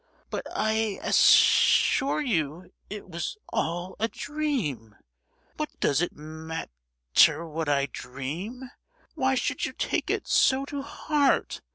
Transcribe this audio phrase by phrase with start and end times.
[0.31, 8.71] But I as—sure you it was all a dream,—what does it mat—ter what I dream?
[9.13, 11.61] Why should you take it so to heart?